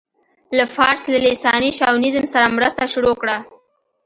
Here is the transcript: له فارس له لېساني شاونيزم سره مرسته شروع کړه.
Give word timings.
له 0.57 0.65
فارس 0.75 1.01
له 1.11 1.17
لېساني 1.25 1.71
شاونيزم 1.79 2.25
سره 2.33 2.53
مرسته 2.55 2.83
شروع 2.93 3.15
کړه. 3.21 3.37